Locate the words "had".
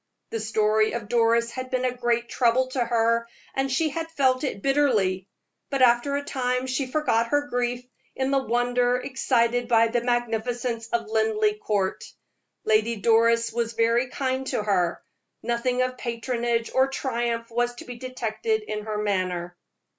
1.51-1.69, 3.89-4.09